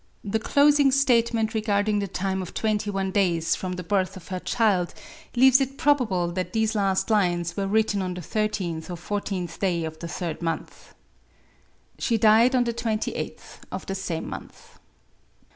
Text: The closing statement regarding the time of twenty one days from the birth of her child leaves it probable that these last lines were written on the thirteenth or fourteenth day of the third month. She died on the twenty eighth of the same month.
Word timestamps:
The 0.23 0.39
closing 0.39 0.89
statement 0.91 1.53
regarding 1.53 1.99
the 1.99 2.07
time 2.07 2.41
of 2.41 2.55
twenty 2.55 2.89
one 2.89 3.11
days 3.11 3.55
from 3.55 3.73
the 3.73 3.83
birth 3.83 4.17
of 4.17 4.29
her 4.29 4.39
child 4.39 4.95
leaves 5.35 5.61
it 5.61 5.77
probable 5.77 6.31
that 6.31 6.53
these 6.53 6.73
last 6.73 7.11
lines 7.11 7.55
were 7.55 7.67
written 7.67 8.01
on 8.01 8.15
the 8.15 8.21
thirteenth 8.23 8.89
or 8.89 8.97
fourteenth 8.97 9.59
day 9.59 9.83
of 9.85 9.99
the 9.99 10.07
third 10.07 10.41
month. 10.41 10.95
She 11.99 12.17
died 12.17 12.55
on 12.55 12.63
the 12.63 12.73
twenty 12.73 13.11
eighth 13.11 13.59
of 13.71 13.85
the 13.85 13.93
same 13.93 14.27
month. 14.27 14.79